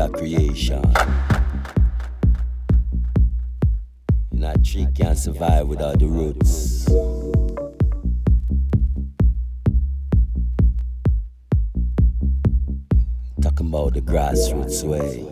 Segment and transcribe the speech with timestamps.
[0.00, 0.82] a creation.
[4.32, 6.86] You know, a tree can't survive without the roots.
[13.42, 15.26] Talking about the grassroots way.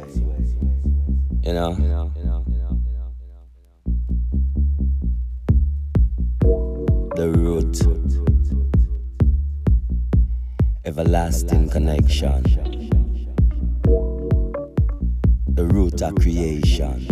[1.45, 1.75] You know?
[7.17, 7.81] The root.
[10.85, 12.68] Everlasting connection
[15.59, 17.05] the root of creation.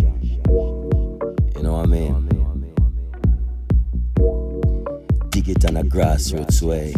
[1.57, 2.29] You know what I mean?
[5.31, 6.93] Dig it on a grassroots way.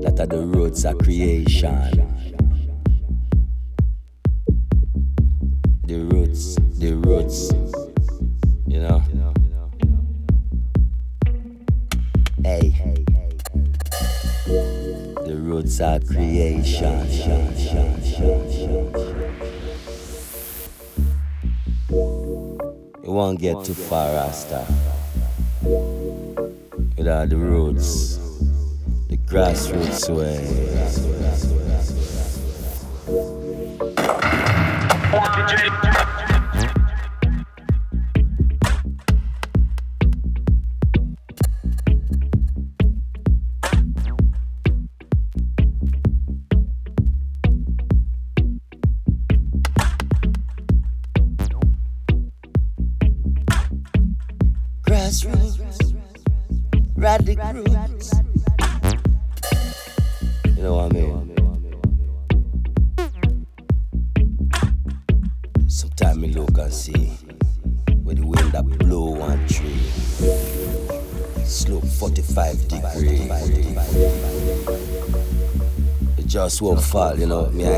[0.00, 2.07] That are the roots of creation.
[16.80, 16.86] It
[23.02, 24.64] won't get too far, Rasta.
[27.08, 28.18] are the roots,
[29.08, 31.67] the grassroots way.
[77.18, 77.46] you know.
[77.50, 77.77] Me, I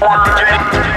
[0.00, 0.89] One,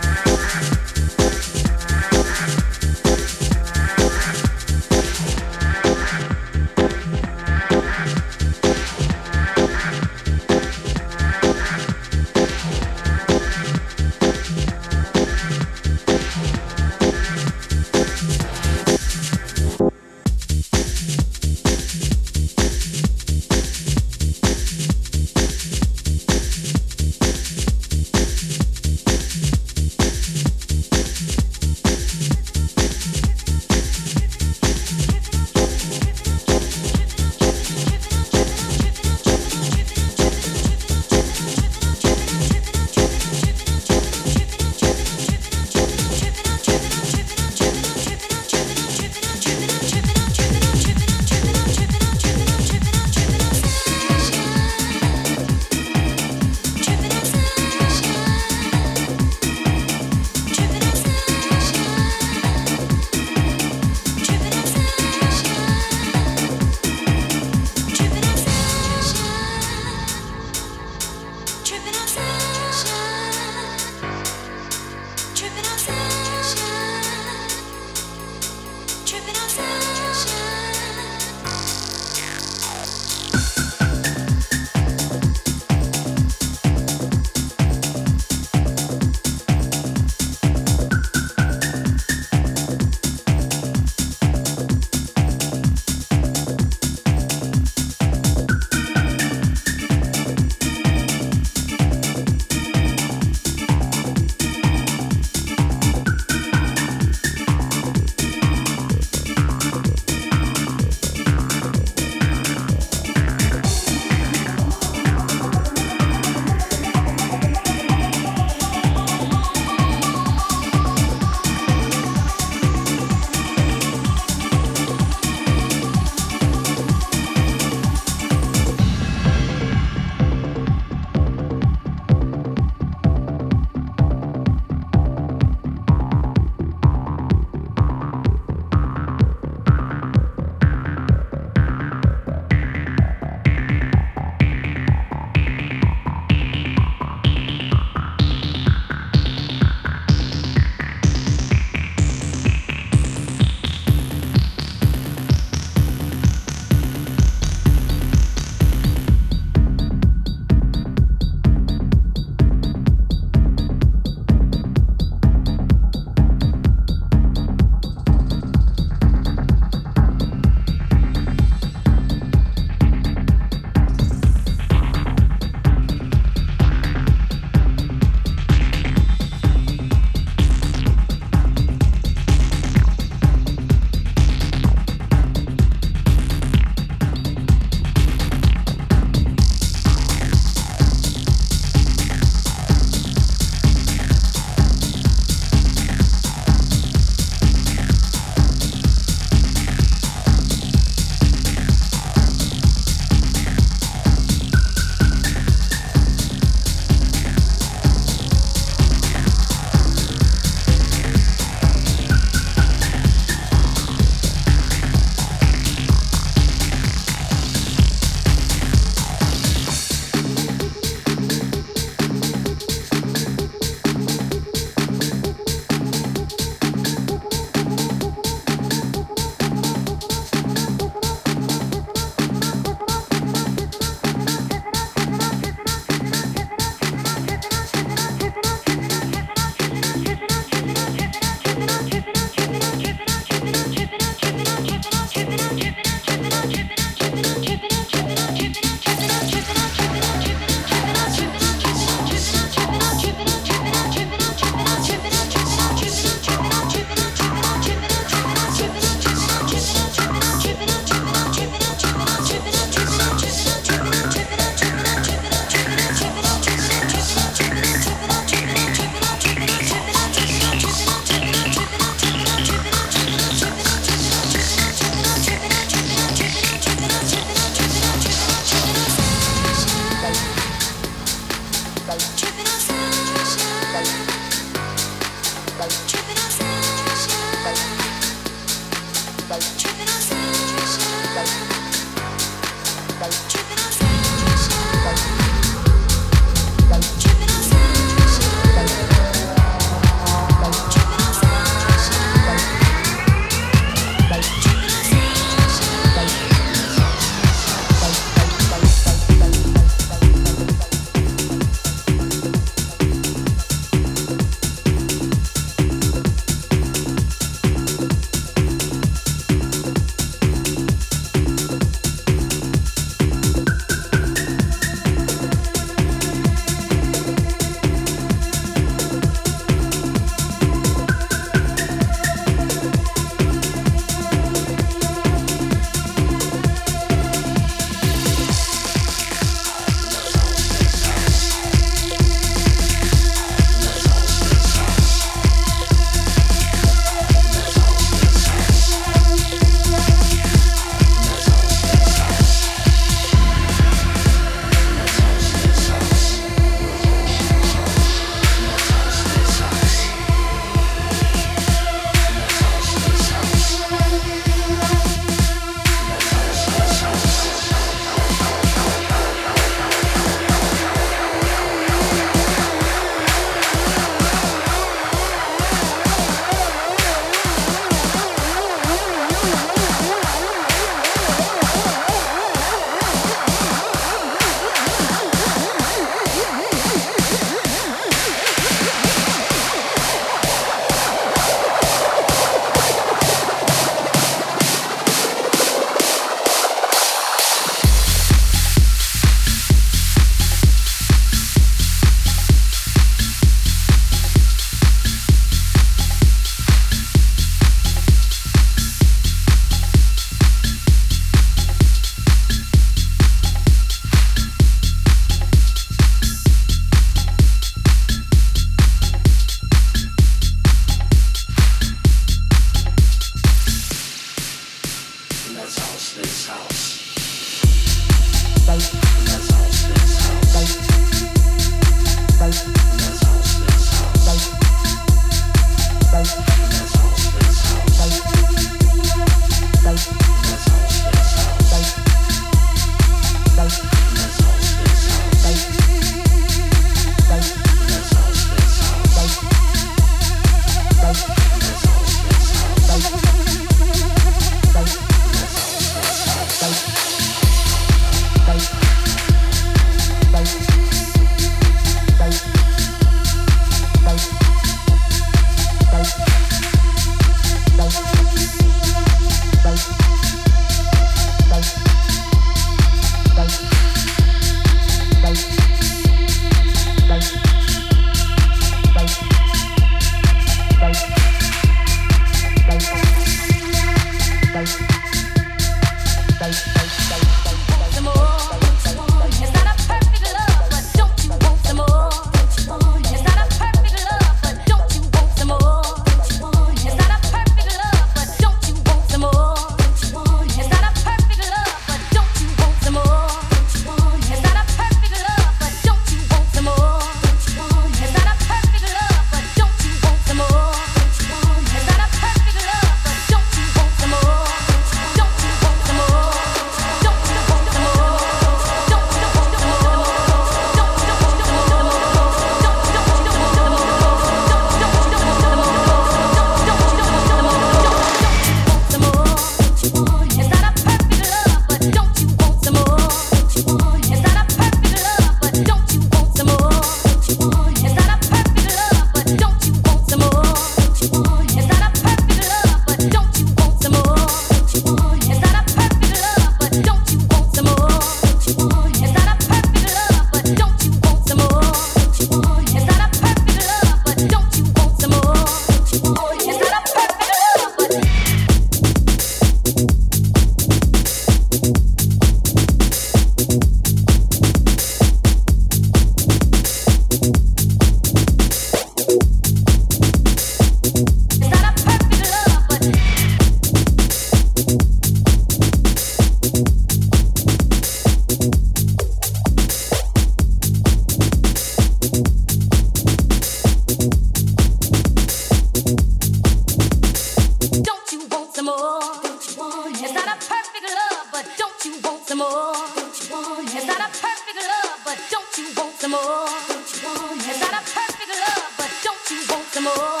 [599.63, 600.00] inside,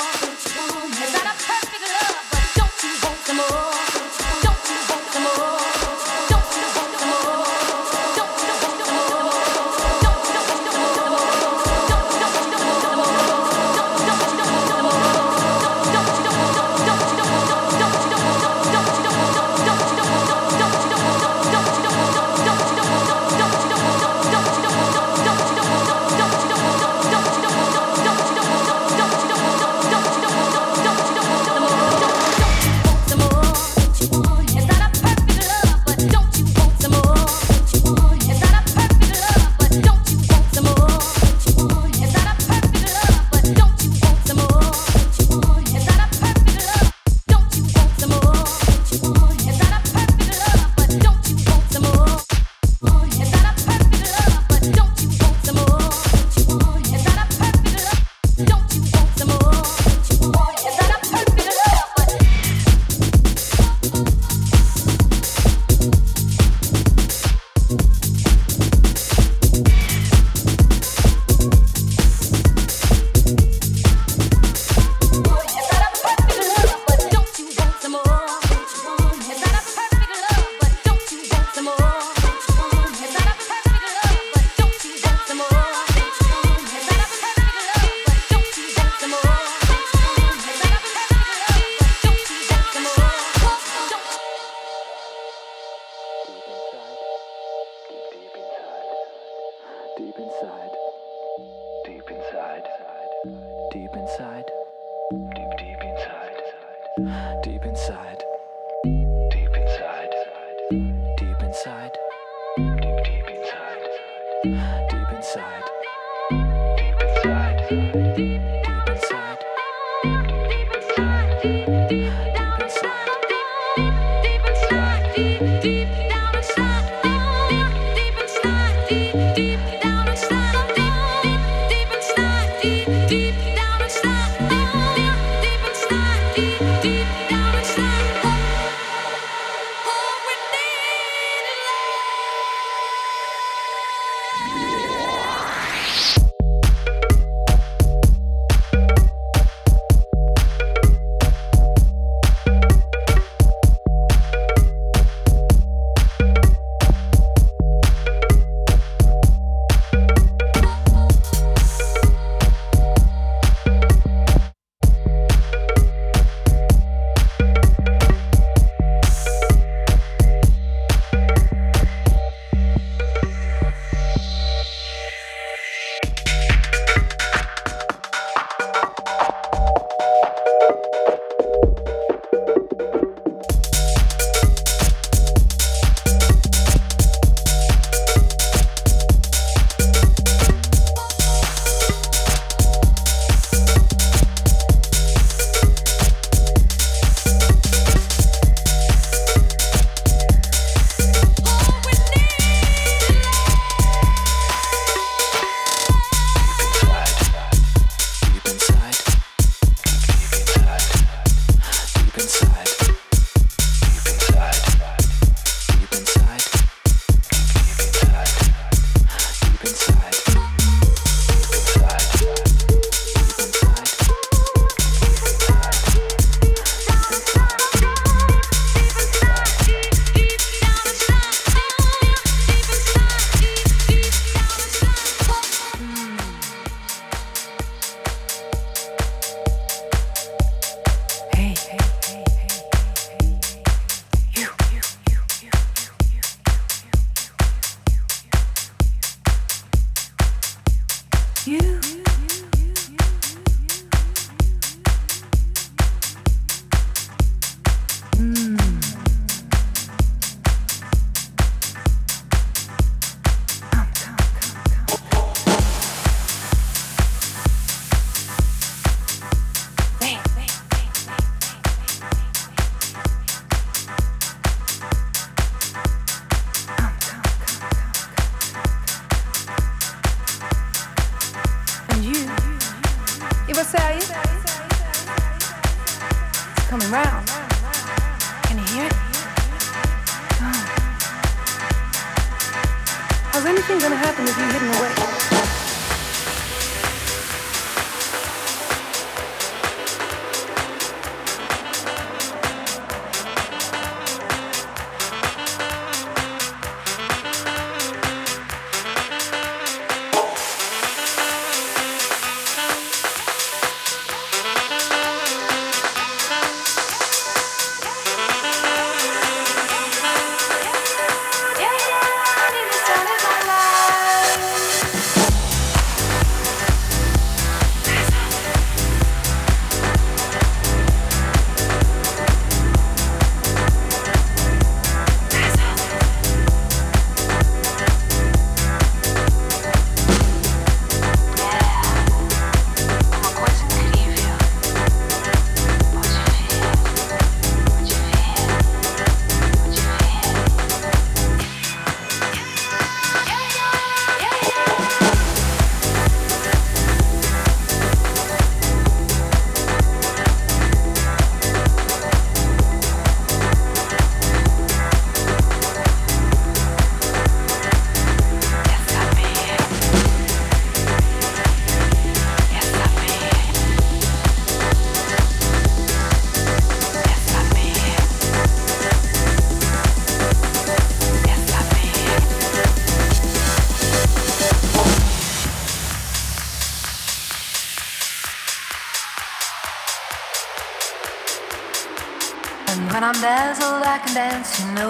[293.51, 295.20] anything gonna happen if you hidden away?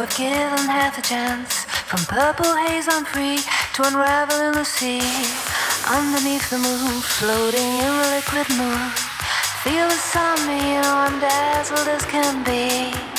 [0.07, 1.65] Given half a chance.
[1.85, 3.39] From purple haze I'm free
[3.75, 5.01] to unravel in the sea.
[5.85, 8.81] Underneath the moon, floating in the liquid moon.
[9.63, 13.10] Feel the sun, you know I'm dazzled as can be,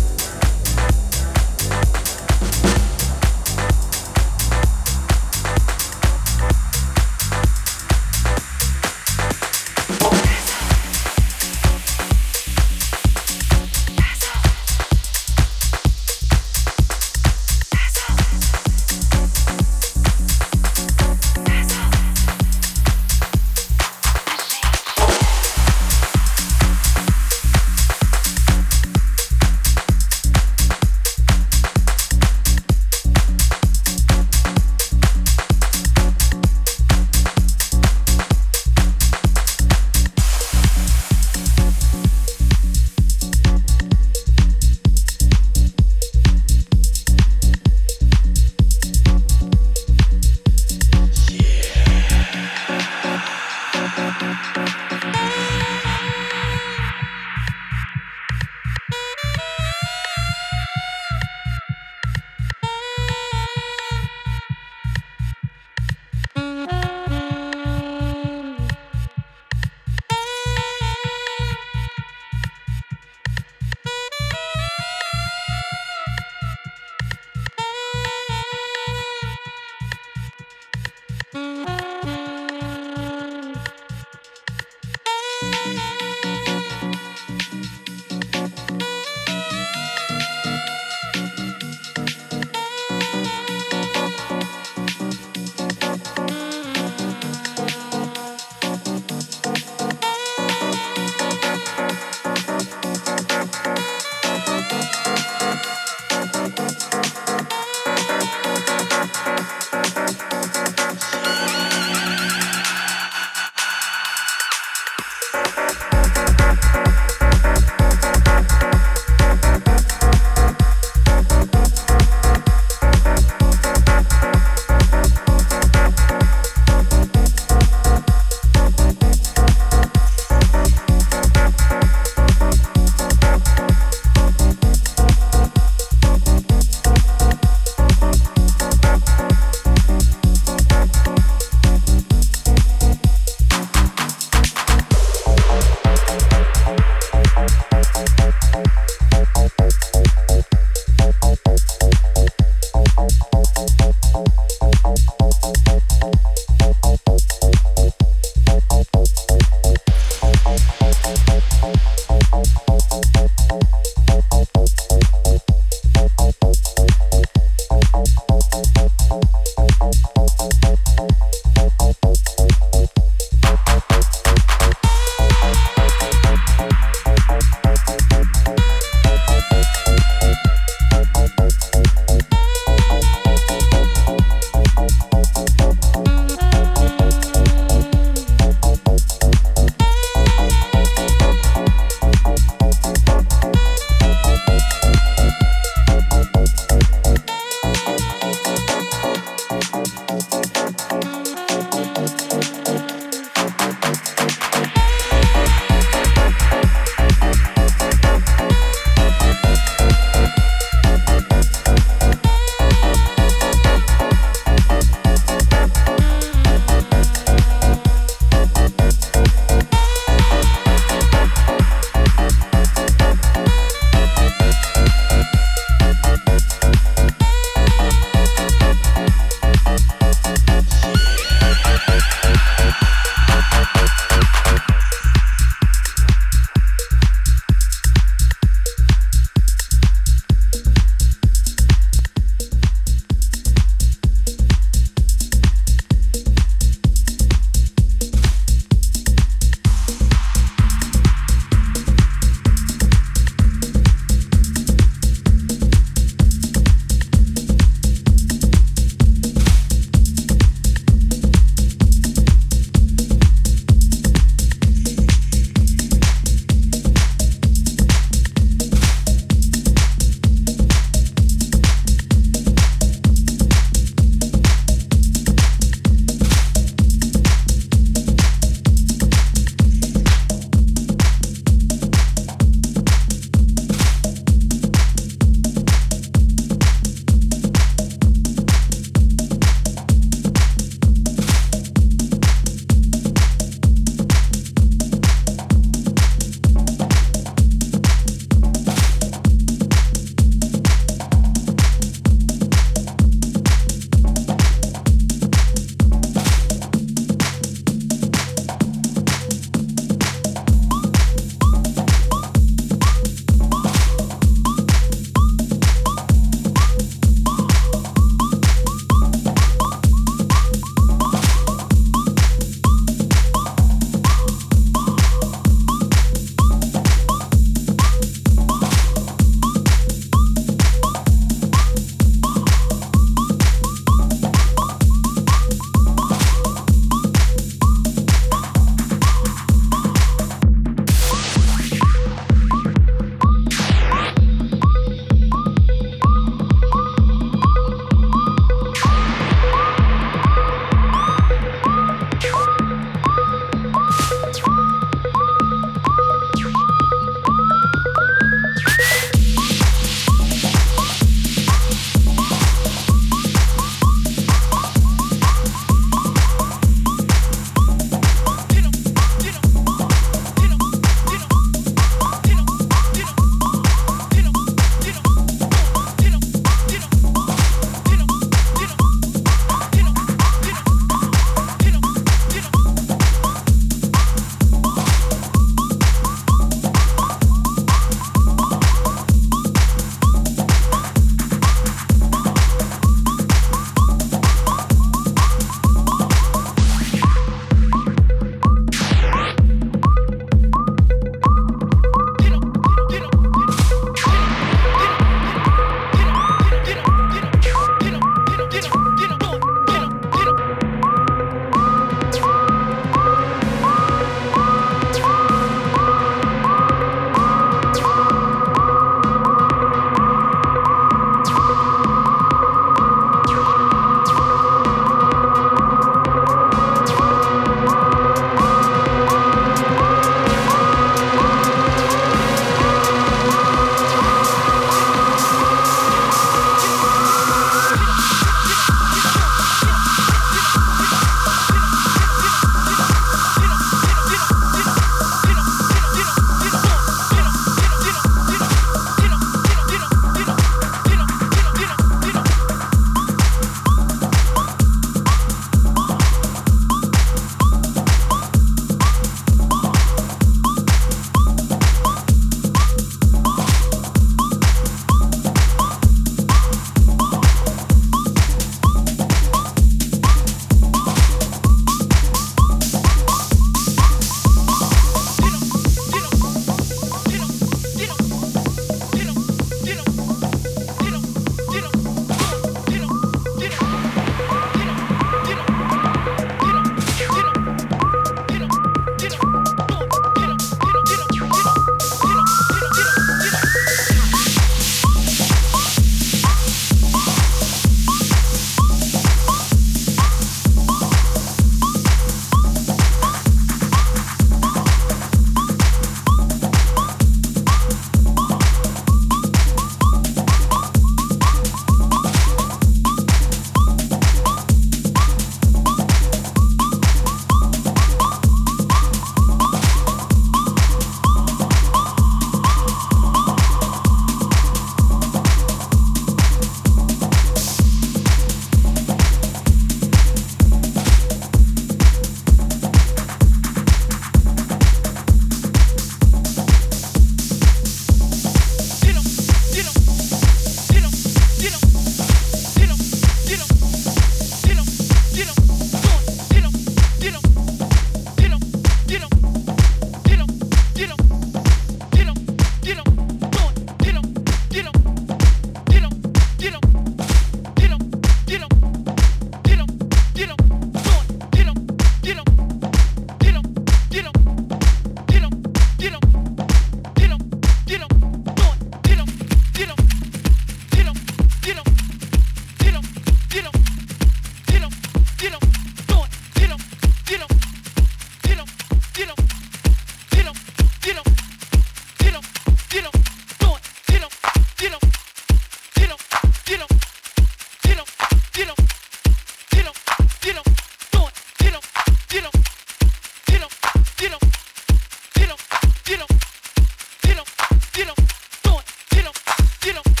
[599.65, 600.00] you know.